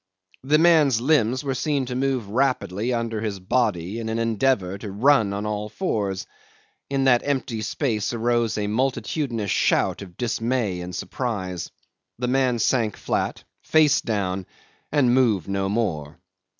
The 0.43 0.57
man's 0.57 0.99
limbs 0.99 1.43
were 1.43 1.53
seen 1.53 1.85
to 1.85 1.93
move 1.95 2.27
rapidly 2.27 2.91
under 2.91 3.21
his 3.21 3.39
body 3.39 3.99
in 3.99 4.09
an 4.09 4.17
endeavour 4.17 4.75
to 4.79 4.91
run 4.91 5.31
on 5.31 5.45
all 5.45 5.69
fours. 5.69 6.25
In 6.89 7.03
that 7.03 7.21
empty 7.23 7.61
space 7.61 8.11
arose 8.11 8.57
a 8.57 8.65
multitudinous 8.65 9.51
shout 9.51 10.01
of 10.01 10.17
dismay 10.17 10.81
and 10.81 10.95
surprise. 10.95 11.69
The 12.17 12.27
man 12.27 12.57
sank 12.57 12.97
flat, 12.97 13.43
face 13.61 14.01
down, 14.01 14.47
and 14.91 15.13
moved 15.13 15.47
no 15.47 15.69
more. 15.69 16.17